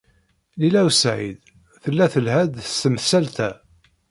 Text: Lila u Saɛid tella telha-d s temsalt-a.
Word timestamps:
Lila 0.59 0.81
u 0.89 0.91
Saɛid 1.01 1.37
tella 1.83 2.05
telha-d 2.13 2.55
s 2.71 2.73
temsalt-a. 2.81 3.49